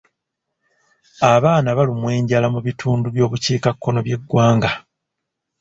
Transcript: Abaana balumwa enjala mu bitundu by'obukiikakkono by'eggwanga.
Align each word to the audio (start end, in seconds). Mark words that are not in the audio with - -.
Abaana 1.33 1.69
balumwa 1.77 2.09
enjala 2.17 2.47
mu 2.53 2.59
bitundu 2.67 3.07
by'obukiikakkono 3.15 3.99
by'eggwanga. 4.05 4.69